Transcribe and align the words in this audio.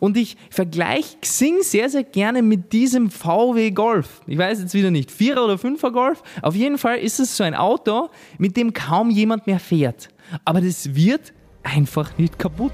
Und 0.00 0.16
ich 0.16 0.36
vergleiche 0.50 1.16
Xing 1.20 1.62
sehr, 1.62 1.88
sehr 1.90 2.04
gerne 2.04 2.42
mit 2.42 2.72
diesem 2.72 3.10
VW 3.10 3.70
Golf. 3.70 4.20
Ich 4.26 4.38
weiß 4.38 4.60
jetzt 4.60 4.74
wieder 4.74 4.90
nicht, 4.90 5.10
Vierer 5.10 5.44
oder 5.44 5.58
Fünfer 5.58 5.90
Golf. 5.90 6.22
Auf 6.42 6.54
jeden 6.54 6.78
Fall 6.78 6.98
ist 6.98 7.20
es 7.20 7.36
so 7.36 7.44
ein 7.44 7.54
Auto, 7.54 8.08
mit 8.38 8.56
dem 8.56 8.72
kaum 8.72 9.10
jemand 9.10 9.46
mehr 9.46 9.60
fährt. 9.60 10.08
Aber 10.44 10.60
das 10.60 10.94
wird 10.94 11.32
einfach 11.62 12.16
nicht 12.18 12.38
kaputt. 12.38 12.72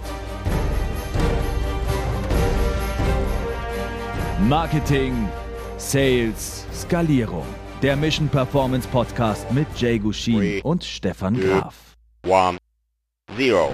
Marketing, 4.49 5.29
Sales, 5.77 6.65
Skalierung. 6.73 7.45
Der 7.83 7.97
Mission 7.97 8.29
Performance 8.29 8.89
Podcast 8.89 9.51
mit 9.53 9.67
Jay 9.77 9.99
Gushin 9.99 10.37
Three, 10.39 10.61
und 10.63 10.83
Stefan 10.83 11.35
two, 11.35 11.43
Graf. 11.43 11.97
one, 12.27 12.59
zero. 13.37 13.71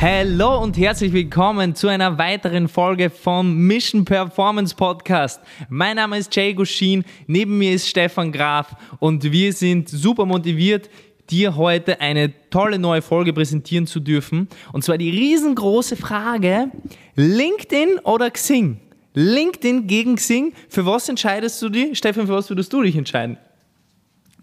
Hallo 0.00 0.62
und 0.62 0.78
herzlich 0.78 1.12
willkommen 1.12 1.74
zu 1.74 1.88
einer 1.88 2.18
weiteren 2.18 2.68
Folge 2.68 3.10
vom 3.10 3.66
Mission 3.66 4.04
Performance 4.04 4.72
Podcast. 4.72 5.40
Mein 5.68 5.96
Name 5.96 6.18
ist 6.18 6.32
Jay 6.36 6.54
Gushin, 6.54 7.02
neben 7.26 7.58
mir 7.58 7.72
ist 7.72 7.88
Stefan 7.88 8.30
Graf 8.30 8.76
und 9.00 9.24
wir 9.24 9.52
sind 9.52 9.88
super 9.88 10.24
motiviert, 10.24 10.88
dir 11.30 11.56
heute 11.56 12.00
eine 12.00 12.32
tolle 12.48 12.78
neue 12.78 13.02
Folge 13.02 13.32
präsentieren 13.32 13.88
zu 13.88 13.98
dürfen. 13.98 14.46
Und 14.72 14.84
zwar 14.84 14.98
die 14.98 15.10
riesengroße 15.10 15.96
Frage, 15.96 16.70
LinkedIn 17.16 17.98
oder 18.04 18.30
Xing? 18.30 18.78
LinkedIn 19.14 19.88
gegen 19.88 20.14
Xing, 20.14 20.52
für 20.68 20.86
was 20.86 21.08
entscheidest 21.08 21.60
du 21.60 21.70
dich? 21.70 21.98
Stefan, 21.98 22.28
für 22.28 22.34
was 22.34 22.48
würdest 22.48 22.72
du 22.72 22.82
dich 22.82 22.94
entscheiden? 22.94 23.36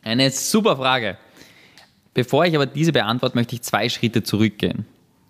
Eine 0.03 0.31
super 0.31 0.75
Frage. 0.75 1.17
Bevor 2.13 2.43
ich 2.43 2.53
aber 2.53 2.65
diese 2.65 2.91
beantworte, 2.91 3.37
möchte 3.37 3.55
ich 3.55 3.61
zwei 3.61 3.87
Schritte 3.87 4.21
zurückgehen. 4.21 4.85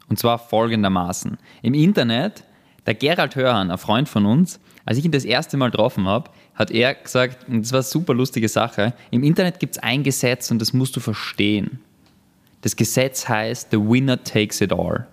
Und 0.09 0.19
zwar 0.19 0.37
folgendermaßen. 0.37 1.37
Im 1.61 1.73
Internet, 1.73 2.43
der 2.85 2.93
Gerald 2.93 3.35
Hörhan, 3.35 3.71
ein 3.71 3.77
Freund 3.77 4.07
von 4.07 4.25
uns, 4.25 4.59
als 4.85 4.97
ich 4.97 5.05
ihn 5.05 5.11
das 5.11 5.25
erste 5.25 5.57
Mal 5.57 5.71
getroffen 5.71 6.05
habe, 6.05 6.29
hat 6.53 6.69
er 6.71 6.93
gesagt, 6.93 7.47
und 7.49 7.63
das 7.63 7.71
war 7.71 7.79
eine 7.79 7.83
super 7.83 8.13
lustige 8.13 8.47
Sache, 8.47 8.93
im 9.09 9.23
Internet 9.23 9.59
gibt 9.59 9.75
es 9.77 9.83
ein 9.83 10.03
Gesetz 10.03 10.51
und 10.51 10.59
das 10.59 10.73
musst 10.73 10.95
du 10.95 10.99
verstehen. 10.99 11.79
Das 12.61 12.75
Gesetz 12.75 13.27
heißt, 13.27 13.71
the 13.71 13.77
winner 13.77 14.23
takes 14.23 14.61
it 14.61 14.71
all. 14.71 15.07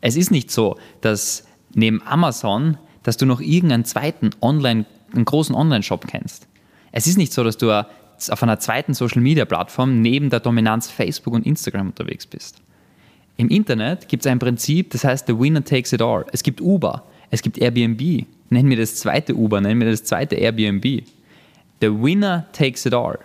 Es 0.00 0.16
ist 0.16 0.30
nicht 0.30 0.50
so, 0.50 0.76
dass 1.00 1.46
neben 1.74 2.02
Amazon, 2.02 2.76
dass 3.02 3.16
du 3.16 3.24
noch 3.26 3.40
irgendeinen 3.40 3.84
zweiten 3.86 4.30
Online, 4.42 4.84
einen 5.14 5.24
großen 5.24 5.54
Online-Shop 5.54 6.06
kennst. 6.06 6.46
Es 6.92 7.06
ist 7.06 7.16
nicht 7.16 7.32
so, 7.32 7.42
dass 7.42 7.56
du 7.56 7.70
auf 7.70 8.42
einer 8.42 8.58
zweiten 8.58 8.94
Social-Media-Plattform 8.94 10.02
neben 10.02 10.30
der 10.30 10.40
Dominanz 10.40 10.90
Facebook 10.90 11.34
und 11.34 11.46
Instagram 11.46 11.88
unterwegs 11.88 12.26
bist. 12.26 12.60
Im 13.36 13.48
Internet 13.48 14.08
gibt 14.08 14.24
es 14.24 14.30
ein 14.30 14.38
Prinzip, 14.38 14.90
das 14.90 15.04
heißt, 15.04 15.26
the 15.26 15.38
winner 15.38 15.64
takes 15.64 15.92
it 15.92 16.00
all. 16.00 16.24
Es 16.32 16.42
gibt 16.42 16.60
Uber, 16.60 17.04
es 17.30 17.42
gibt 17.42 17.58
Airbnb. 17.58 18.26
Nennen 18.50 18.70
wir 18.70 18.76
das 18.76 18.96
zweite 18.96 19.34
Uber, 19.34 19.60
nennen 19.60 19.80
wir 19.80 19.90
das 19.90 20.04
zweite 20.04 20.36
Airbnb. 20.36 20.84
The 21.80 21.90
winner 21.90 22.46
takes 22.52 22.86
it 22.86 22.94
all. 22.94 23.18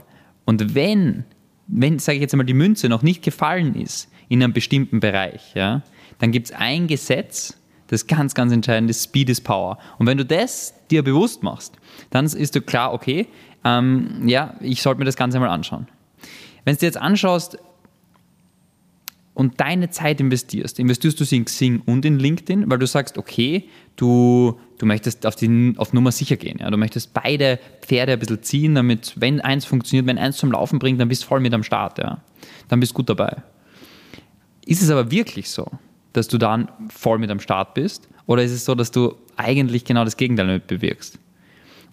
Und 0.46 0.74
wenn, 0.74 1.26
wenn, 1.68 2.00
sage 2.00 2.16
ich 2.18 2.22
jetzt 2.22 2.34
einmal, 2.34 2.48
die 2.48 2.56
Münze 2.56 2.90
noch 2.90 3.04
nicht 3.04 3.24
gefallen 3.24 3.76
ist 3.76 4.10
in 4.30 4.42
einem 4.42 4.54
bestimmten 4.54 5.00
Bereich, 5.00 5.54
ja, 5.54 5.84
dann 6.18 6.32
gibt 6.32 6.48
es 6.48 6.52
ein 6.54 6.88
Gesetz, 6.88 7.56
das 7.88 8.08
ganz, 8.08 8.34
ganz 8.34 8.52
entscheidend 8.52 8.90
ist, 8.90 9.04
Speed 9.04 9.30
is 9.30 9.42
Power. 9.42 9.78
Und 9.98 10.08
wenn 10.08 10.18
du 10.18 10.26
das 10.26 10.74
dir 10.90 11.04
bewusst 11.04 11.44
machst, 11.44 11.76
dann 12.10 12.26
ist 12.26 12.56
du 12.56 12.62
klar, 12.62 12.94
okay, 12.94 13.28
ähm, 13.64 14.28
ja, 14.28 14.56
ich 14.62 14.82
sollte 14.82 15.00
mir 15.00 15.06
das 15.06 15.18
Ganze 15.18 15.40
mal 15.40 15.50
anschauen. 15.50 15.88
Wenn 16.66 16.76
du 16.76 16.80
dir 16.80 16.88
jetzt 16.88 16.98
anschaust, 16.98 17.58
und 19.34 19.60
deine 19.60 19.90
Zeit 19.90 20.20
investierst, 20.20 20.80
investierst 20.80 21.20
du 21.20 21.24
sie 21.24 21.38
in 21.38 21.46
Xing 21.46 21.82
und 21.86 22.04
in 22.06 22.20
LinkedIn, 22.20 22.70
weil 22.70 22.78
du 22.78 22.88
sagst, 22.88 23.18
okay, 23.18 23.70
du, 23.96 24.60
du 24.78 24.86
möchtest 24.86 25.26
auf, 25.26 25.36
die, 25.36 25.74
auf 25.78 25.94
Nummer 25.94 26.12
sicher 26.12 26.36
gehen. 26.36 26.58
Ja? 26.60 26.70
Du 26.70 26.78
möchtest 26.78 27.14
beide 27.14 27.60
Pferde 27.82 28.14
ein 28.14 28.20
bisschen 28.20 28.44
ziehen, 28.44 28.76
damit, 28.76 29.14
wenn 29.16 29.40
eins 29.40 29.66
funktioniert, 29.66 30.08
wenn 30.08 30.18
eins 30.18 30.38
zum 30.38 30.52
Laufen 30.52 30.80
bringt, 30.80 31.00
dann 31.00 31.08
bist 31.08 31.24
du 31.24 31.28
voll 31.28 31.40
mit 31.40 31.54
am 31.54 31.64
Start. 31.64 32.00
Ja? 32.00 32.22
Dann 32.68 32.80
bist 32.80 32.92
du 32.92 32.96
gut 32.98 33.10
dabei. 33.10 33.38
Ist 34.66 34.82
es 34.82 34.90
aber 34.90 35.10
wirklich 35.10 35.50
so, 35.50 35.68
dass 36.14 36.28
du 36.28 36.38
dann 36.38 36.70
voll 36.90 37.18
mit 37.18 37.32
am 37.32 37.40
Start 37.40 37.74
bist? 37.74 38.10
Oder 38.26 38.44
ist 38.44 38.52
es 38.52 38.66
so, 38.66 38.76
dass 38.76 38.92
du 38.92 39.16
eigentlich 39.38 39.86
genau 39.86 40.04
das 40.04 40.18
Gegenteil 40.18 40.48
damit 40.48 40.68
bewirkst? 40.68 41.18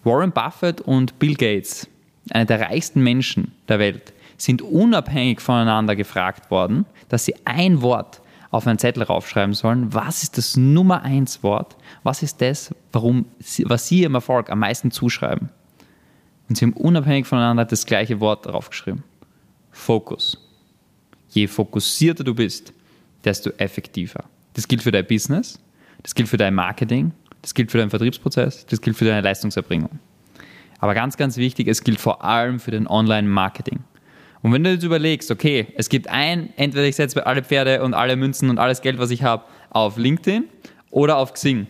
Warren 0.03 0.31
Buffett 0.31 0.81
und 0.81 1.17
Bill 1.17 1.33
Gates, 1.33 1.87
einer 2.29 2.45
der 2.45 2.61
reichsten 2.61 3.01
Menschen 3.01 3.53
der 3.67 3.79
Welt, 3.79 4.13
sind 4.37 4.61
unabhängig 4.61 5.41
voneinander 5.41 5.95
gefragt 5.95 6.51
worden, 6.51 6.85
dass 7.09 7.25
sie 7.25 7.35
ein 7.45 7.81
Wort 7.81 8.21
auf 8.51 8.67
einen 8.67 8.79
Zettel 8.79 9.03
raufschreiben 9.03 9.53
sollen. 9.53 9.93
Was 9.93 10.23
ist 10.23 10.37
das 10.37 10.55
Nummer 10.55 11.01
eins 11.03 11.43
Wort? 11.43 11.75
Was 12.03 12.23
ist 12.23 12.41
das, 12.41 12.73
warum 12.91 13.25
was 13.65 13.87
sie 13.87 14.01
ihrem 14.01 14.15
Erfolg 14.15 14.49
am 14.49 14.59
meisten 14.59 14.91
zuschreiben? 14.91 15.49
Und 16.47 16.57
sie 16.57 16.65
haben 16.65 16.73
unabhängig 16.73 17.27
voneinander 17.27 17.65
das 17.65 17.85
gleiche 17.85 18.19
Wort 18.19 18.45
draufgeschrieben. 18.45 19.03
Fokus. 19.71 20.37
Je 21.29 21.47
fokussierter 21.47 22.23
du 22.23 22.33
bist, 22.33 22.73
desto 23.23 23.49
effektiver. 23.57 24.23
Das 24.53 24.67
gilt 24.67 24.81
für 24.81 24.91
dein 24.91 25.05
Business, 25.05 25.59
das 26.03 26.15
gilt 26.15 26.29
für 26.29 26.37
dein 26.37 26.55
Marketing, 26.55 27.11
das 27.41 27.53
gilt 27.53 27.71
für 27.71 27.77
deinen 27.77 27.89
Vertriebsprozess, 27.89 28.65
das 28.65 28.81
gilt 28.81 28.95
für 28.95 29.05
deine 29.05 29.21
Leistungserbringung. 29.21 29.99
Aber 30.79 30.93
ganz, 30.93 31.17
ganz 31.17 31.37
wichtig, 31.37 31.67
es 31.67 31.83
gilt 31.83 31.99
vor 31.99 32.23
allem 32.23 32.59
für 32.59 32.71
den 32.71 32.87
Online-Marketing. 32.87 33.79
Und 34.41 34.53
wenn 34.53 34.63
du 34.63 34.71
jetzt 34.71 34.83
überlegst, 34.83 35.31
okay, 35.31 35.67
es 35.75 35.89
gibt 35.89 36.09
ein, 36.09 36.53
entweder 36.57 36.85
ich 36.85 36.95
setze 36.95 37.25
alle 37.25 37.43
Pferde 37.43 37.83
und 37.83 37.93
alle 37.93 38.15
Münzen 38.15 38.49
und 38.49 38.59
alles 38.59 38.81
Geld, 38.81 38.99
was 38.99 39.09
ich 39.09 39.23
habe, 39.23 39.43
auf 39.69 39.97
LinkedIn 39.97 40.45
oder 40.91 41.17
auf 41.17 41.33
Xing, 41.33 41.67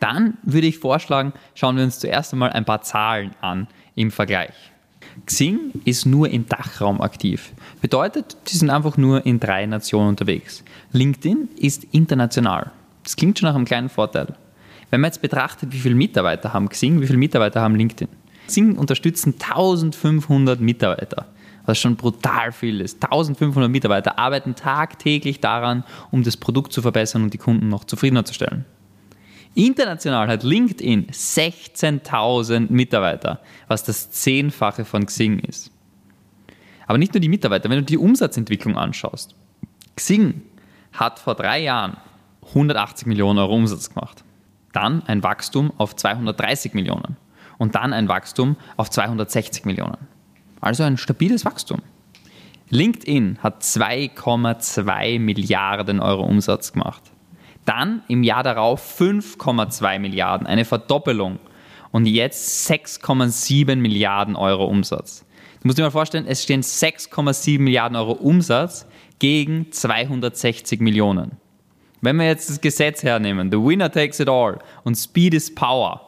dann 0.00 0.38
würde 0.42 0.66
ich 0.66 0.78
vorschlagen, 0.78 1.32
schauen 1.54 1.76
wir 1.76 1.84
uns 1.84 1.98
zuerst 1.98 2.32
einmal 2.32 2.50
ein 2.50 2.64
paar 2.64 2.82
Zahlen 2.82 3.32
an 3.40 3.66
im 3.94 4.10
Vergleich. 4.10 4.54
Xing 5.26 5.72
ist 5.84 6.06
nur 6.06 6.28
im 6.28 6.46
Dachraum 6.46 7.00
aktiv. 7.00 7.52
Bedeutet, 7.80 8.36
die 8.48 8.56
sind 8.56 8.70
einfach 8.70 8.96
nur 8.96 9.26
in 9.26 9.40
drei 9.40 9.66
Nationen 9.66 10.10
unterwegs. 10.10 10.64
LinkedIn 10.92 11.48
ist 11.56 11.84
international. 11.92 12.70
Das 13.02 13.16
klingt 13.16 13.38
schon 13.38 13.48
nach 13.48 13.56
einem 13.56 13.64
kleinen 13.64 13.88
Vorteil. 13.88 14.34
Wenn 14.90 15.00
man 15.00 15.08
jetzt 15.08 15.20
betrachtet, 15.20 15.72
wie 15.72 15.78
viele 15.78 15.96
Mitarbeiter 15.96 16.52
haben 16.52 16.68
Xing, 16.68 17.00
wie 17.00 17.06
viele 17.06 17.18
Mitarbeiter 17.18 17.60
haben 17.60 17.74
LinkedIn. 17.74 18.08
Xing 18.46 18.76
unterstützen 18.76 19.34
1500 19.38 20.60
Mitarbeiter 20.60 21.26
was 21.68 21.78
schon 21.78 21.96
brutal 21.96 22.50
viel 22.50 22.80
ist. 22.80 23.04
1500 23.04 23.70
Mitarbeiter 23.70 24.18
arbeiten 24.18 24.54
tagtäglich 24.54 25.40
daran, 25.40 25.84
um 26.10 26.22
das 26.22 26.36
Produkt 26.36 26.72
zu 26.72 26.80
verbessern 26.80 27.22
und 27.22 27.34
die 27.34 27.38
Kunden 27.38 27.68
noch 27.68 27.84
zufriedener 27.84 28.24
zu 28.24 28.34
stellen. 28.34 28.64
International 29.54 30.28
hat 30.28 30.42
LinkedIn 30.42 31.08
16.000 31.08 32.70
Mitarbeiter, 32.70 33.40
was 33.66 33.84
das 33.84 34.10
Zehnfache 34.10 34.84
von 34.84 35.04
Xing 35.04 35.40
ist. 35.40 35.70
Aber 36.86 36.96
nicht 36.96 37.12
nur 37.12 37.20
die 37.20 37.28
Mitarbeiter, 37.28 37.68
wenn 37.68 37.78
du 37.78 37.84
die 37.84 37.98
Umsatzentwicklung 37.98 38.78
anschaust. 38.78 39.34
Xing 39.96 40.42
hat 40.92 41.18
vor 41.18 41.34
drei 41.34 41.60
Jahren 41.60 41.98
180 42.46 43.06
Millionen 43.06 43.38
Euro 43.38 43.54
Umsatz 43.54 43.90
gemacht. 43.90 44.24
Dann 44.72 45.02
ein 45.06 45.22
Wachstum 45.22 45.72
auf 45.76 45.96
230 45.96 46.72
Millionen. 46.72 47.16
Und 47.58 47.74
dann 47.74 47.92
ein 47.92 48.08
Wachstum 48.08 48.56
auf 48.76 48.88
260 48.88 49.64
Millionen. 49.64 49.98
Also 50.60 50.82
ein 50.82 50.96
stabiles 50.96 51.44
Wachstum. 51.44 51.82
LinkedIn 52.70 53.38
hat 53.42 53.62
2,2 53.62 55.18
Milliarden 55.18 56.00
Euro 56.00 56.24
Umsatz 56.24 56.72
gemacht. 56.72 57.02
Dann 57.64 58.02
im 58.08 58.22
Jahr 58.22 58.42
darauf 58.42 59.00
5,2 59.00 59.98
Milliarden, 59.98 60.46
eine 60.46 60.64
Verdoppelung. 60.64 61.38
Und 61.90 62.06
jetzt 62.06 62.70
6,7 62.70 63.76
Milliarden 63.76 64.36
Euro 64.36 64.66
Umsatz. 64.66 65.24
Du 65.60 65.68
musst 65.68 65.78
dir 65.78 65.82
mal 65.82 65.90
vorstellen, 65.90 66.26
es 66.26 66.42
stehen 66.42 66.62
6,7 66.62 67.58
Milliarden 67.60 67.96
Euro 67.96 68.12
Umsatz 68.12 68.86
gegen 69.18 69.72
260 69.72 70.80
Millionen. 70.80 71.32
Wenn 72.00 72.16
wir 72.16 72.26
jetzt 72.26 72.48
das 72.48 72.60
Gesetz 72.60 73.02
hernehmen, 73.02 73.50
the 73.50 73.58
winner 73.58 73.90
takes 73.90 74.20
it 74.20 74.28
all 74.28 74.58
und 74.84 74.94
speed 74.94 75.34
is 75.34 75.52
power, 75.52 76.00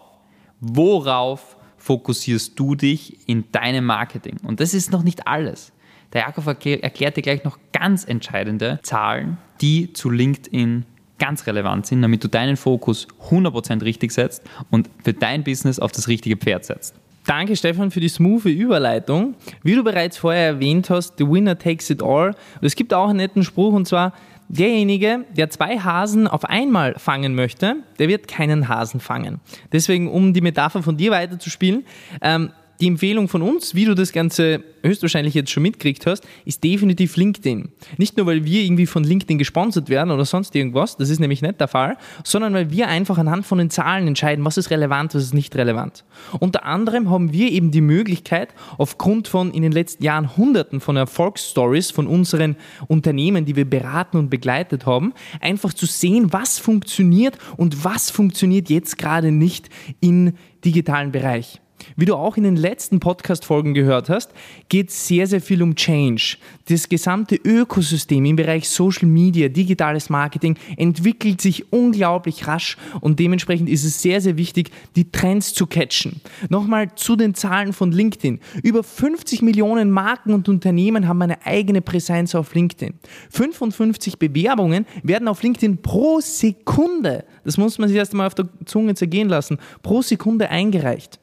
worauf 0.60 1.56
fokussierst 1.80 2.58
du 2.58 2.74
dich 2.74 3.28
in 3.28 3.44
deinem 3.50 3.84
Marketing. 3.84 4.36
Und 4.44 4.60
das 4.60 4.74
ist 4.74 4.92
noch 4.92 5.02
nicht 5.02 5.26
alles. 5.26 5.72
Der 6.12 6.22
Jakob 6.22 6.46
erklärt 6.46 7.16
dir 7.16 7.22
gleich 7.22 7.44
noch 7.44 7.58
ganz 7.72 8.04
entscheidende 8.04 8.80
Zahlen, 8.82 9.38
die 9.60 9.92
zu 9.92 10.10
LinkedIn 10.10 10.84
ganz 11.18 11.46
relevant 11.46 11.86
sind, 11.86 12.02
damit 12.02 12.24
du 12.24 12.28
deinen 12.28 12.56
Fokus 12.56 13.06
100% 13.30 13.82
richtig 13.82 14.12
setzt 14.12 14.42
und 14.70 14.88
für 15.04 15.12
dein 15.12 15.44
Business 15.44 15.78
auf 15.78 15.92
das 15.92 16.08
richtige 16.08 16.36
Pferd 16.36 16.64
setzt. 16.64 16.94
Danke, 17.26 17.54
Stefan, 17.54 17.90
für 17.90 18.00
die 18.00 18.08
smooth 18.08 18.46
Überleitung. 18.46 19.34
Wie 19.62 19.74
du 19.74 19.84
bereits 19.84 20.16
vorher 20.16 20.46
erwähnt 20.46 20.90
hast, 20.90 21.18
the 21.18 21.28
winner 21.28 21.56
takes 21.56 21.90
it 21.90 22.02
all. 22.02 22.28
Und 22.28 22.66
es 22.66 22.74
gibt 22.74 22.94
auch 22.94 23.08
einen 23.08 23.18
netten 23.18 23.44
Spruch 23.44 23.74
und 23.74 23.86
zwar, 23.86 24.14
derjenige, 24.50 25.24
der 25.36 25.48
zwei 25.48 25.78
Hasen 25.78 26.26
auf 26.26 26.44
einmal 26.44 26.94
fangen 26.98 27.34
möchte, 27.34 27.76
der 27.98 28.08
wird 28.08 28.26
keinen 28.28 28.68
Hasen 28.68 29.00
fangen. 29.00 29.40
Deswegen, 29.72 30.10
um 30.10 30.32
die 30.32 30.40
Metapher 30.40 30.82
von 30.82 30.96
dir 30.96 31.12
weiterzuspielen, 31.12 31.84
ähm, 32.20 32.50
die 32.80 32.86
Empfehlung 32.86 33.28
von 33.28 33.42
uns, 33.42 33.74
wie 33.74 33.84
du 33.84 33.94
das 33.94 34.12
Ganze 34.12 34.64
höchstwahrscheinlich 34.82 35.34
jetzt 35.34 35.50
schon 35.50 35.62
mitgekriegt 35.62 36.06
hast, 36.06 36.26
ist 36.44 36.64
definitiv 36.64 37.16
LinkedIn. 37.16 37.68
Nicht 37.98 38.16
nur, 38.16 38.26
weil 38.26 38.44
wir 38.44 38.62
irgendwie 38.62 38.86
von 38.86 39.04
LinkedIn 39.04 39.38
gesponsert 39.38 39.88
werden 39.88 40.10
oder 40.10 40.24
sonst 40.24 40.54
irgendwas, 40.54 40.96
das 40.96 41.10
ist 41.10 41.20
nämlich 41.20 41.42
nicht 41.42 41.60
der 41.60 41.68
Fall, 41.68 41.98
sondern 42.24 42.54
weil 42.54 42.70
wir 42.70 42.88
einfach 42.88 43.18
anhand 43.18 43.44
von 43.44 43.58
den 43.58 43.70
Zahlen 43.70 44.08
entscheiden, 44.08 44.44
was 44.44 44.56
ist 44.56 44.70
relevant, 44.70 45.14
was 45.14 45.24
ist 45.24 45.34
nicht 45.34 45.54
relevant. 45.56 46.04
Unter 46.38 46.64
anderem 46.64 47.10
haben 47.10 47.32
wir 47.32 47.50
eben 47.50 47.70
die 47.70 47.82
Möglichkeit, 47.82 48.54
aufgrund 48.78 49.28
von 49.28 49.52
in 49.52 49.62
den 49.62 49.72
letzten 49.72 50.04
Jahren 50.04 50.36
Hunderten 50.36 50.80
von 50.80 50.96
Erfolgsstories 50.96 51.90
von 51.90 52.06
unseren 52.06 52.56
Unternehmen, 52.88 53.44
die 53.44 53.56
wir 53.56 53.68
beraten 53.68 54.16
und 54.16 54.30
begleitet 54.30 54.86
haben, 54.86 55.12
einfach 55.40 55.74
zu 55.74 55.86
sehen, 55.86 56.32
was 56.32 56.58
funktioniert 56.58 57.36
und 57.56 57.84
was 57.84 58.10
funktioniert 58.10 58.70
jetzt 58.70 58.96
gerade 58.96 59.32
nicht 59.32 59.68
im 60.00 60.32
digitalen 60.64 61.12
Bereich. 61.12 61.60
Wie 61.96 62.04
du 62.04 62.14
auch 62.14 62.36
in 62.36 62.44
den 62.44 62.56
letzten 62.56 63.00
Podcast-Folgen 63.00 63.74
gehört 63.74 64.08
hast, 64.08 64.30
geht 64.68 64.90
sehr, 64.90 65.26
sehr 65.26 65.40
viel 65.40 65.62
um 65.62 65.74
Change. 65.74 66.36
Das 66.68 66.88
gesamte 66.88 67.36
Ökosystem 67.36 68.24
im 68.24 68.36
Bereich 68.36 68.68
Social 68.68 69.08
Media, 69.08 69.48
digitales 69.48 70.10
Marketing 70.10 70.56
entwickelt 70.76 71.40
sich 71.40 71.72
unglaublich 71.72 72.46
rasch 72.46 72.76
und 73.00 73.18
dementsprechend 73.18 73.68
ist 73.68 73.84
es 73.84 74.02
sehr, 74.02 74.20
sehr 74.20 74.36
wichtig, 74.36 74.70
die 74.96 75.10
Trends 75.10 75.54
zu 75.54 75.66
catchen. 75.66 76.20
Nochmal 76.48 76.94
zu 76.94 77.16
den 77.16 77.34
Zahlen 77.34 77.72
von 77.72 77.92
LinkedIn. 77.92 78.40
Über 78.62 78.82
50 78.82 79.42
Millionen 79.42 79.90
Marken 79.90 80.32
und 80.32 80.48
Unternehmen 80.48 81.08
haben 81.08 81.22
eine 81.22 81.44
eigene 81.46 81.80
Präsenz 81.80 82.34
auf 82.34 82.54
LinkedIn. 82.54 82.94
55 83.30 84.18
Bewerbungen 84.18 84.86
werden 85.02 85.28
auf 85.28 85.42
LinkedIn 85.42 85.78
pro 85.82 86.20
Sekunde, 86.20 87.24
das 87.44 87.56
muss 87.56 87.78
man 87.78 87.88
sich 87.88 87.98
erst 87.98 88.12
einmal 88.12 88.26
auf 88.26 88.34
der 88.34 88.48
Zunge 88.64 88.94
zergehen 88.94 89.28
lassen, 89.28 89.58
pro 89.82 90.02
Sekunde 90.02 90.50
eingereicht. 90.50 91.18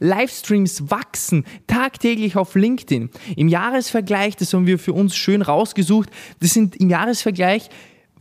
Livestreams 0.00 0.90
wachsen 0.90 1.44
tagtäglich 1.66 2.36
auf 2.36 2.54
LinkedIn. 2.54 3.10
Im 3.36 3.48
Jahresvergleich, 3.48 4.36
das 4.36 4.52
haben 4.52 4.66
wir 4.66 4.78
für 4.78 4.92
uns 4.92 5.16
schön 5.16 5.42
rausgesucht, 5.42 6.10
das 6.40 6.50
sind 6.50 6.76
im 6.76 6.90
Jahresvergleich 6.90 7.68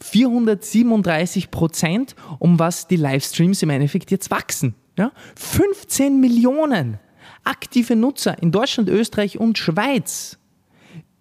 437 0.02 1.52
Prozent, 1.52 2.16
um 2.40 2.60
was 2.60 2.88
die 2.88 2.98
Livestreams 2.98 3.64
im 3.64 3.70
Endeffekt 3.70 4.12
jetzt 4.12 4.32
wachsen. 4.32 4.76
Ja? 4.98 5.12
15 5.36 6.20
Millionen 6.20 7.00
aktive 7.44 7.96
Nutzer 7.96 8.42
in 8.42 8.52
Deutschland, 8.52 8.90
Österreich 8.90 9.38
und 9.38 9.58
Schweiz, 9.58 10.38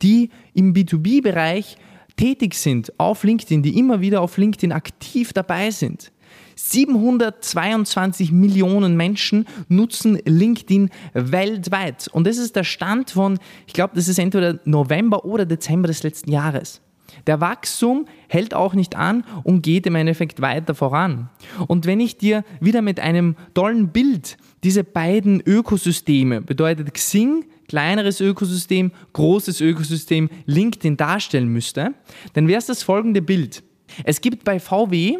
die 0.03 0.31
im 0.55 0.75
B2B-Bereich 0.75 1.77
tätig 2.17 2.55
sind 2.55 2.99
auf 2.99 3.25
LinkedIn, 3.25 3.63
die 3.63 3.79
immer 3.79 4.01
wieder 4.01 4.21
auf 4.21 4.37
LinkedIn 4.37 4.73
aktiv 4.73 5.33
dabei 5.33 5.71
sind. 5.71 6.13
722 6.55 8.33
Millionen 8.33 8.97
Menschen 8.97 9.47
nutzen 9.69 10.19
LinkedIn 10.25 10.91
weltweit. 11.15 12.09
Und 12.09 12.27
das 12.27 12.39
ist 12.39 12.57
der 12.57 12.65
Stand 12.65 13.11
von, 13.11 13.39
ich 13.67 13.73
glaube, 13.73 13.95
das 13.95 14.09
ist 14.09 14.19
entweder 14.19 14.59
November 14.65 15.25
oder 15.25 15.47
Dezember 15.47 15.89
des 15.89 16.03
letzten 16.03 16.31
Jahres. 16.31 16.81
Der 17.27 17.41
Wachstum 17.41 18.07
hält 18.29 18.55
auch 18.55 18.75
nicht 18.75 18.97
an 18.97 19.25
und 19.45 19.63
geht 19.63 19.87
im 19.87 19.95
Endeffekt 19.95 20.41
weiter 20.41 20.75
voran. 20.75 21.29
Und 21.69 21.87
wenn 21.87 22.01
ich 22.01 22.17
dir 22.17 22.45
wieder 22.61 22.83
mit 22.83 23.01
einem 23.01 23.37
tollen 23.55 23.89
Bild 23.89 24.37
diese 24.65 24.85
beiden 24.85 25.43
Ökosysteme, 25.45 26.41
bedeutet 26.41 26.95
Xing, 26.95 27.45
kleineres 27.69 28.21
Ökosystem, 28.21 28.93
großes 29.13 29.61
Ökosystem, 29.61 30.31
LinkedIn 30.47 30.97
darstellen 30.97 31.49
müsste, 31.49 31.95
dann 32.33 32.49
wäre 32.49 32.59
es 32.59 32.67
das 32.67 32.83
folgende 32.83 33.23
Bild. 33.23 33.63
Es 34.05 34.21
gibt 34.21 34.45
bei 34.45 34.59
VW 34.59 35.19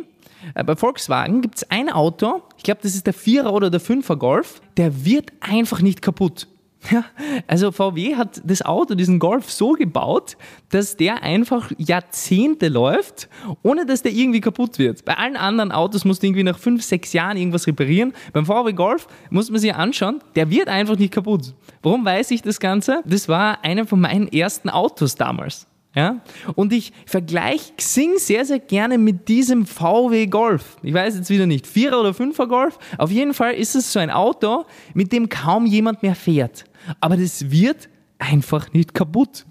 bei 0.55 0.77
Volkswagen 0.77 1.41
gibt 1.43 1.57
es 1.57 1.71
ein 1.71 1.91
Auto, 1.91 2.43
ich 2.57 2.63
glaube, 2.63 2.81
das 2.83 2.95
ist 2.95 3.07
der 3.07 3.15
Vierer 3.15 3.53
oder 3.53 3.71
der 3.71 3.81
Fünfer 3.81 4.17
Golf, 4.17 4.61
der 4.77 5.05
wird 5.05 5.33
einfach 5.41 5.81
nicht 5.81 6.03
kaputt. 6.03 6.49
Ja, 6.91 7.05
also 7.47 7.71
VW 7.71 8.17
hat 8.17 8.43
das 8.45 8.63
Auto, 8.63 8.95
diesen 8.95 9.19
Golf 9.19 9.51
so 9.51 9.73
gebaut, 9.73 10.37
dass 10.71 10.97
der 10.97 11.23
einfach 11.23 11.71
Jahrzehnte 11.79 12.69
läuft, 12.69 13.29
ohne 13.63 13.87
dass 13.87 14.03
der 14.03 14.13
irgendwie 14.13 14.41
kaputt 14.41 14.79
wird. 14.79 15.05
Bei 15.05 15.17
allen 15.17 15.37
anderen 15.37 15.71
Autos 15.71 16.05
musst 16.05 16.23
du 16.23 16.27
irgendwie 16.27 16.43
nach 16.43 16.59
fünf, 16.59 16.83
sechs 16.83 17.13
Jahren 17.13 17.37
irgendwas 17.37 17.67
reparieren. 17.67 18.13
Beim 18.33 18.47
VW 18.47 18.73
Golf 18.73 19.07
muss 19.31 19.51
man 19.51 19.61
sich 19.61 19.75
anschauen, 19.75 20.21
der 20.35 20.51
wird 20.51 20.69
einfach 20.69 20.97
nicht 20.97 21.13
kaputt. 21.13 21.55
Warum 21.83 22.05
weiß 22.05 22.33
ich 22.33 22.43
das 22.43 22.59
Ganze? 22.59 23.03
Das 23.05 23.29
war 23.29 23.65
einer 23.65 23.87
von 23.87 24.01
meinen 24.01 24.29
ersten 24.29 24.69
Autos 24.69 25.15
damals. 25.15 25.67
Ja? 25.95 26.21
Und 26.55 26.73
ich 26.73 26.93
vergleiche 27.07 27.75
Xing 27.77 28.17
sehr, 28.17 28.45
sehr 28.45 28.59
gerne 28.59 28.99
mit 28.99 29.29
diesem 29.29 29.67
VW 29.67 30.27
Golf. 30.27 30.77
Ich 30.83 30.95
weiß 30.95 31.17
jetzt 31.17 31.31
wieder 31.31 31.47
nicht, 31.47 31.67
Vierer 31.67 32.01
oder 32.01 32.15
Fünfer 32.15 32.47
Golf. 32.47 32.79
Auf 32.99 33.11
jeden 33.11 33.35
Fall 33.35 33.55
ist 33.55 33.75
es 33.75 33.93
so 33.93 33.99
ein 33.99 34.11
Auto, 34.11 34.65
mit 34.95 35.13
dem 35.13 35.29
kaum 35.29 35.67
jemand 35.67 36.03
mehr 36.03 36.15
fährt. 36.15 36.65
Aber 37.01 37.17
das 37.17 37.51
wird 37.51 37.89
einfach 38.19 38.73
nicht 38.73 38.95
kaputt. 38.95 39.45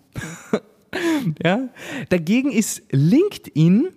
ja? 1.43 1.69
Dagegen 2.09 2.51
ist 2.51 2.83
LinkedIn 2.91 3.89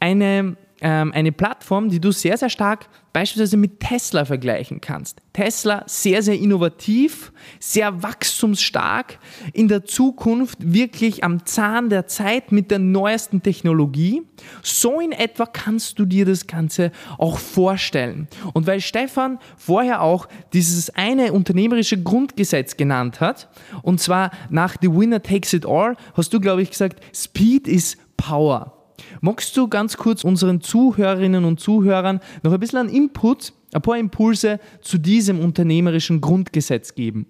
eine, 0.00 0.56
ähm, 0.82 1.12
eine 1.12 1.32
Plattform, 1.32 1.88
die 1.88 2.00
du 2.00 2.10
sehr, 2.10 2.36
sehr 2.36 2.50
stark 2.50 2.88
beispielsweise 3.12 3.56
mit 3.56 3.78
Tesla 3.78 4.24
vergleichen 4.24 4.80
kannst. 4.80 5.20
Tesla 5.32 5.84
sehr, 5.86 6.22
sehr 6.22 6.38
innovativ, 6.38 7.32
sehr 7.60 8.02
wachstumsstark, 8.02 9.18
in 9.52 9.68
der 9.68 9.84
Zukunft 9.84 10.58
wirklich 10.60 11.22
am 11.22 11.46
Zahn 11.46 11.88
der 11.88 12.06
Zeit 12.06 12.52
mit 12.52 12.70
der 12.70 12.78
neuesten 12.78 13.42
Technologie. 13.42 14.22
So 14.62 14.98
in 14.98 15.12
etwa 15.12 15.46
kannst 15.46 15.98
du 15.98 16.04
dir 16.04 16.24
das 16.24 16.46
Ganze 16.46 16.90
auch 17.18 17.38
vorstellen. 17.38 18.28
Und 18.52 18.66
weil 18.66 18.80
Stefan 18.80 19.38
vorher 19.56 20.02
auch 20.02 20.26
dieses 20.52 20.90
eine 20.90 21.32
unternehmerische 21.32 22.02
Grundgesetz 22.02 22.76
genannt 22.76 23.20
hat, 23.20 23.48
und 23.82 24.00
zwar 24.00 24.30
nach 24.50 24.76
The 24.80 24.92
Winner 24.92 25.22
Takes 25.22 25.52
It 25.52 25.66
All, 25.66 25.96
hast 26.14 26.32
du, 26.34 26.40
glaube 26.40 26.62
ich, 26.62 26.70
gesagt, 26.70 27.00
Speed 27.14 27.68
is 27.68 27.96
Power. 28.16 28.81
Magst 29.24 29.56
du 29.56 29.68
ganz 29.68 29.96
kurz 29.96 30.24
unseren 30.24 30.60
Zuhörerinnen 30.60 31.44
und 31.44 31.60
Zuhörern 31.60 32.18
noch 32.42 32.52
ein 32.52 32.58
bisschen 32.58 32.80
an 32.80 32.88
Input, 32.88 33.52
ein 33.72 33.80
paar 33.80 33.96
Impulse 33.96 34.58
zu 34.80 34.98
diesem 34.98 35.38
unternehmerischen 35.38 36.20
Grundgesetz 36.20 36.96
geben? 36.96 37.26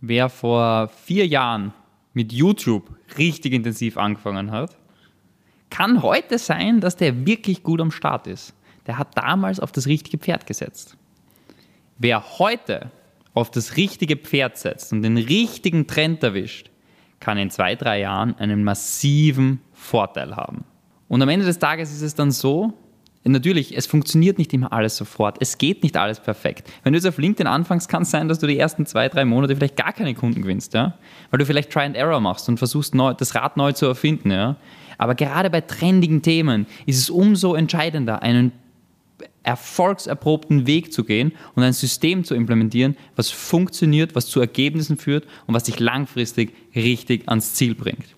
Wer 0.00 0.28
vor 0.28 0.86
vier 1.04 1.26
Jahren 1.26 1.74
mit 2.14 2.32
YouTube 2.32 2.88
richtig 3.18 3.52
intensiv 3.52 3.96
angefangen 3.96 4.52
hat, 4.52 4.78
kann 5.70 6.04
heute 6.04 6.38
sein, 6.38 6.80
dass 6.80 6.94
der 6.94 7.26
wirklich 7.26 7.64
gut 7.64 7.80
am 7.80 7.90
Start 7.90 8.28
ist. 8.28 8.54
Der 8.86 8.96
hat 8.96 9.18
damals 9.18 9.58
auf 9.58 9.72
das 9.72 9.88
richtige 9.88 10.18
Pferd 10.18 10.46
gesetzt. 10.46 10.96
Wer 11.98 12.38
heute 12.38 12.92
auf 13.34 13.50
das 13.50 13.76
richtige 13.76 14.14
Pferd 14.14 14.56
setzt 14.56 14.92
und 14.92 15.02
den 15.02 15.16
richtigen 15.16 15.88
Trend 15.88 16.22
erwischt, 16.22 16.70
kann 17.18 17.38
in 17.38 17.50
zwei, 17.50 17.74
drei 17.74 17.98
Jahren 17.98 18.36
einen 18.36 18.62
massiven 18.62 19.60
Vorteil 19.72 20.36
haben. 20.36 20.64
Und 21.12 21.20
am 21.20 21.28
Ende 21.28 21.44
des 21.44 21.58
Tages 21.58 21.92
ist 21.92 22.00
es 22.00 22.14
dann 22.14 22.30
so, 22.30 22.72
Natürlich, 23.24 23.76
es 23.76 23.86
funktioniert 23.86 24.38
nicht 24.38 24.52
immer 24.52 24.72
alles 24.72 24.96
sofort. 24.96 25.36
Es 25.38 25.56
geht 25.56 25.84
nicht 25.84 25.96
alles 25.96 26.18
perfekt. 26.18 26.68
Wenn 26.82 26.92
du 26.92 26.96
jetzt 26.96 27.06
auf 27.06 27.18
LinkedIn 27.18 27.46
anfängst, 27.46 27.88
kann 27.88 28.02
es 28.02 28.10
sein, 28.10 28.26
dass 28.26 28.40
du 28.40 28.48
die 28.48 28.58
ersten 28.58 28.84
zwei, 28.84 29.08
drei 29.08 29.24
Monate 29.24 29.54
vielleicht 29.54 29.76
gar 29.76 29.92
keine 29.92 30.12
Kunden 30.14 30.42
gewinnst, 30.42 30.74
ja? 30.74 30.98
Weil 31.30 31.38
du 31.38 31.46
vielleicht 31.46 31.70
Try 31.70 31.82
and 31.82 31.94
Error 31.94 32.18
machst 32.20 32.48
und 32.48 32.58
versuchst, 32.58 32.96
neu, 32.96 33.14
das 33.14 33.36
Rad 33.36 33.56
neu 33.56 33.70
zu 33.70 33.86
erfinden, 33.86 34.32
ja? 34.32 34.56
Aber 34.98 35.14
gerade 35.14 35.50
bei 35.50 35.60
trendigen 35.60 36.22
Themen 36.22 36.66
ist 36.84 36.98
es 36.98 37.10
umso 37.10 37.54
entscheidender, 37.54 38.22
einen 38.22 38.50
erfolgserprobten 39.44 40.66
Weg 40.66 40.92
zu 40.92 41.04
gehen 41.04 41.30
und 41.54 41.62
ein 41.62 41.74
System 41.74 42.24
zu 42.24 42.34
implementieren, 42.34 42.96
was 43.14 43.30
funktioniert, 43.30 44.16
was 44.16 44.26
zu 44.26 44.40
Ergebnissen 44.40 44.96
führt 44.96 45.28
und 45.46 45.54
was 45.54 45.62
dich 45.62 45.78
langfristig 45.78 46.54
richtig 46.74 47.28
ans 47.28 47.54
Ziel 47.54 47.76
bringt. 47.76 48.16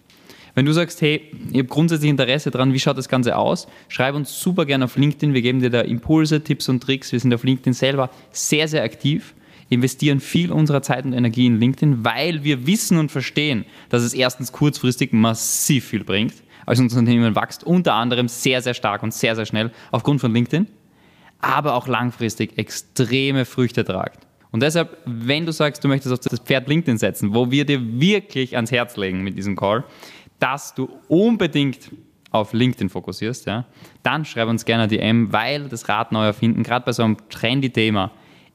Wenn 0.55 0.67
du 0.67 0.73
sagst, 0.73 1.01
hey, 1.03 1.31
ich 1.51 1.59
habe 1.59 1.69
grundsätzlich 1.69 2.11
Interesse 2.11 2.51
daran, 2.51 2.73
wie 2.73 2.79
schaut 2.79 2.97
das 2.97 3.09
Ganze 3.09 3.37
aus, 3.37 3.67
schreib 3.89 4.15
uns 4.15 4.41
super 4.41 4.67
gerne 4.67 4.85
auf 4.85 4.97
LinkedIn. 4.97 5.35
Wir 5.35 5.43
geben 5.43 5.61
dir 5.61 5.71
da 5.71 5.81
Impulse, 5.81 6.43
Tipps 6.43 6.69
und 6.69 6.81
Tricks. 6.81 7.11
Wir 7.11 7.19
sind 7.19 7.35
auf 7.35 7.43
LinkedIn 7.43 7.73
selber 7.73 8.11
sehr, 8.31 8.69
sehr 8.69 8.85
aktiv, 8.85 9.35
investieren 9.69 10.21
viel 10.21 10.53
unserer 10.53 10.83
Zeit 10.83 11.05
und 11.05 11.13
Energie 11.13 11.47
in 11.47 11.59
LinkedIn, 11.59 12.05
weil 12.05 12.45
wir 12.45 12.69
wissen 12.69 12.99
und 12.99 13.11
verstehen, 13.11 13.65
dass 13.89 14.03
es 14.03 14.15
erstens 14.15 14.53
kurzfristig 14.53 15.13
massiv 15.13 15.87
viel 15.87 16.05
bringt, 16.05 16.35
als 16.67 16.79
unser 16.79 17.01
Unternehmen 17.01 17.35
wächst, 17.35 17.65
unter 17.65 17.95
anderem 17.95 18.29
sehr, 18.29 18.63
sehr 18.63 18.75
stark 18.75 19.03
und 19.03 19.13
sehr, 19.13 19.35
sehr 19.35 19.47
schnell 19.47 19.73
aufgrund 19.91 20.21
von 20.21 20.33
LinkedIn, 20.33 20.69
aber 21.41 21.75
auch 21.75 21.89
langfristig 21.89 22.57
extreme 22.59 23.45
Früchte 23.45 23.85
tragt. 23.85 24.25
Und 24.53 24.63
deshalb, 24.63 24.99
wenn 25.05 25.47
du 25.47 25.53
sagst, 25.53 25.83
du 25.83 25.89
möchtest 25.89 26.13
auf 26.13 26.21
das 26.21 26.39
Pferd 26.39 26.69
LinkedIn 26.69 26.97
setzen, 26.97 27.35
wo 27.35 27.51
wir 27.51 27.67
dir 27.67 27.81
wirklich 28.01 28.55
ans 28.55 28.71
Herz 28.71 28.97
legen 28.97 29.25
mit 29.25 29.37
diesem 29.37 29.57
Call, 29.57 29.83
dass 30.39 30.75
du 30.75 30.89
unbedingt 31.09 31.91
auf 32.31 32.53
LinkedIn 32.53 32.89
fokussierst, 32.89 33.47
ja, 33.47 33.65
dann 34.03 34.25
schreib 34.25 34.49
uns 34.49 34.65
gerne 34.65 34.89
DM, 34.89 35.33
weil 35.33 35.69
das 35.69 35.89
Rad 35.89 36.11
neu 36.11 36.25
erfinden, 36.25 36.63
gerade 36.63 36.85
bei 36.85 36.93
so 36.93 37.05
einem 37.05 37.17
trendy 37.29 37.71
Thema, 37.71 38.11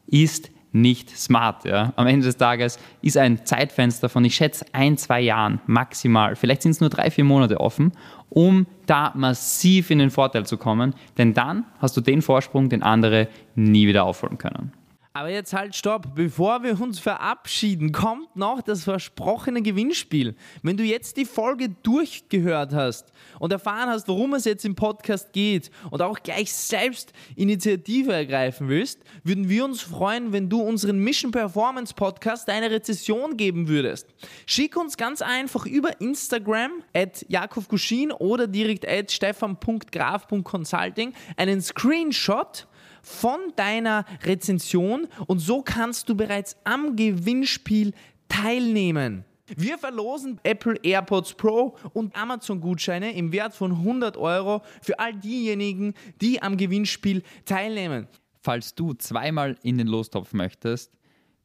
ist 0.08 0.52
nicht 0.72 1.10
smart. 1.10 1.66
Ja. 1.66 1.94
Am 1.96 2.06
Ende 2.06 2.26
des 2.26 2.38
Tages 2.38 2.78
ist 3.02 3.18
ein 3.18 3.46
Zeitfenster 3.46 4.10
von, 4.10 4.24
ich 4.26 4.36
schätze, 4.36 4.66
ein, 4.74 4.98
zwei 4.98 5.22
Jahren 5.22 5.62
maximal, 5.66 6.36
vielleicht 6.36 6.62
sind 6.62 6.72
es 6.72 6.82
nur 6.82 6.90
drei, 6.90 7.10
vier 7.10 7.24
Monate 7.24 7.60
offen, 7.60 7.94
um 8.30 8.68
da 8.86 9.12
massiv 9.16 9.90
in 9.90 10.00
den 10.00 10.12
Vorteil 10.12 10.46
zu 10.46 10.58
kommen, 10.58 10.94
denn 11.18 11.34
dann 11.34 11.66
hast 11.80 11.98
du 11.98 12.02
den 12.02 12.22
Vorsprung, 12.22 12.70
den 12.70 12.84
andere 12.84 13.28
nie 13.56 13.88
wieder 13.88 14.04
aufholen 14.04 14.38
können. 14.38 14.74
Aber 15.12 15.30
jetzt 15.30 15.54
halt 15.54 15.76
stopp, 15.76 16.14
bevor 16.14 16.62
wir 16.62 16.80
uns 16.80 17.00
verabschieden, 17.00 17.92
kommt 17.92 18.36
noch 18.36 18.62
das 18.62 18.84
versprochene 18.84 19.64
Gewinnspiel. 19.64 20.36
Wenn 20.62 20.78
du 20.78 20.84
jetzt 20.84 21.18
die 21.18 21.26
Folge 21.26 21.70
durchgehört 21.82 22.76
hast 22.76 23.12
und 23.40 23.52
erfahren 23.52 23.90
hast, 23.90 24.08
worum 24.08 24.36
es 24.36 24.46
jetzt 24.46 24.66
im 24.66 24.76
Podcast 24.76 25.34
geht 25.34 25.72
und 25.90 26.04
auch 26.04 26.20
gleich 26.20 26.54
selbst 26.54 27.12
Initiative 27.36 28.14
ergreifen 28.14 28.70
willst, 28.70 29.00
würden 29.24 29.50
wir 29.50 29.66
uns 29.66 29.82
freuen, 29.82 30.32
wenn 30.32 30.48
du 30.48 30.62
unseren 30.62 31.00
Mission 31.00 31.32
Performance 31.32 31.96
Podcast 31.96 32.48
eine 32.48 32.70
Rezession 32.70 33.36
geben 33.36 33.68
würdest. 33.68 34.06
Schick 34.46 34.78
uns 34.78 34.96
ganz 34.96 35.24
einfach 35.24 35.66
über 35.66 36.00
Instagram 36.02 36.84
at 36.94 37.26
jakobguschin 37.28 38.12
oder 38.12 38.46
direkt 38.46 38.88
at 38.88 39.12
stefan.graf.consulting 39.12 41.14
einen 41.36 41.64
Screenshot 41.64 42.68
von 43.02 43.40
deiner 43.56 44.06
Rezension 44.24 45.08
und 45.28 45.40
so 45.40 45.62
kannst 45.62 46.10
du 46.10 46.16
bereits 46.16 46.58
am 46.64 46.96
Gewinnspiel 46.96 47.94
teilnehmen. 48.28 49.26
Wir 49.56 49.78
verlosen 49.78 50.40
Apple 50.44 50.76
AirPods 50.84 51.34
Pro 51.34 51.76
und 51.94 52.16
Amazon-Gutscheine 52.16 53.14
im 53.16 53.32
Wert 53.32 53.56
von 53.56 53.72
100 53.72 54.16
Euro 54.18 54.62
für 54.82 55.00
all 55.00 55.14
diejenigen, 55.14 55.96
die 56.22 56.42
am 56.42 56.56
Gewinnspiel 56.56 57.24
teilnehmen. 57.46 58.08
Falls 58.42 58.76
du 58.76 58.94
zweimal 58.94 59.58
in 59.64 59.78
den 59.78 59.88
Lostopf 59.88 60.34
möchtest, 60.34 60.94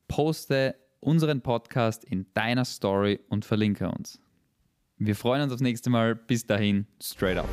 poste 0.06 0.76
unseren 1.00 1.40
Podcast 1.40 2.04
in 2.04 2.26
deiner 2.34 2.64
Story 2.64 3.20
und 3.28 3.44
verlinke 3.44 3.90
uns. 3.90 4.20
Wir 4.96 5.16
freuen 5.16 5.42
uns 5.42 5.52
aufs 5.52 5.62
nächste 5.62 5.90
Mal. 5.90 6.14
Bis 6.14 6.46
dahin, 6.46 6.86
straight 7.00 7.38
up. 7.38 7.48